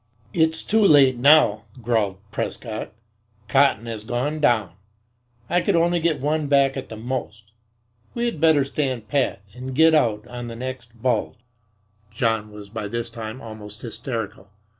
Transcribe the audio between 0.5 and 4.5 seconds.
too late now," growled Prescott. "Cotton has gone